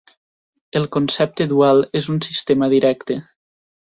[0.79, 3.19] El concepte dual és un sistema directe.